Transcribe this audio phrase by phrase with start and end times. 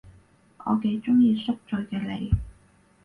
[0.65, 2.31] 我幾鍾意宿醉嘅你